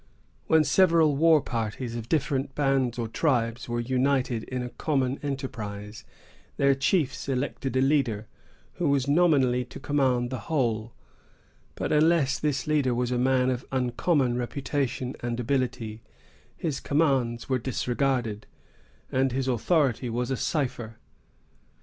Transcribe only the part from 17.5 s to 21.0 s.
disregarded, and his authority was a cipher.